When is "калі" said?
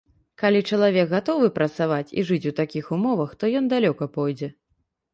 0.43-0.61